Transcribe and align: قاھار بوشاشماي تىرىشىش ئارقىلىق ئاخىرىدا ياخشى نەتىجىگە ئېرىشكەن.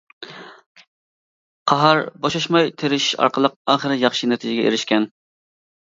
قاھار 1.73 2.01
بوشاشماي 2.23 2.73
تىرىشىش 2.79 3.11
ئارقىلىق 3.19 3.57
ئاخىرىدا 3.75 4.03
ياخشى 4.07 4.31
نەتىجىگە 4.33 4.65
ئېرىشكەن. 4.71 5.07